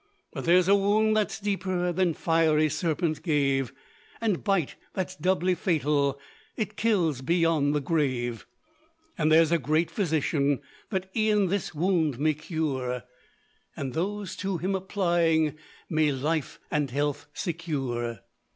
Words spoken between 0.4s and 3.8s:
there's a wound that's deeper Than fiery serpent gave;